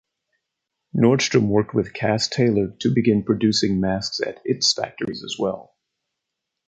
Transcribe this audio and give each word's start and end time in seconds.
Nordstrom 0.95 1.47
worked 1.47 1.75
with 1.75 1.93
Kaas 1.93 2.27
Tailored 2.27 2.79
to 2.79 2.89
begin 2.91 3.21
producing 3.23 3.79
masks 3.79 4.19
at 4.19 4.39
its 4.43 4.73
factories 4.73 5.23
as 5.23 5.37
well. 5.37 5.75